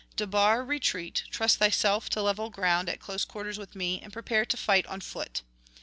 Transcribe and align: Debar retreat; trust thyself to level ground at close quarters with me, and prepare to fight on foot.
Debar 0.15 0.65
retreat; 0.65 1.25
trust 1.29 1.57
thyself 1.59 2.09
to 2.09 2.23
level 2.23 2.49
ground 2.49 2.89
at 2.89 2.99
close 2.99 3.23
quarters 3.23 3.59
with 3.59 3.75
me, 3.75 4.01
and 4.01 4.11
prepare 4.11 4.45
to 4.45 4.57
fight 4.57 4.87
on 4.87 4.99
foot. 4.99 5.43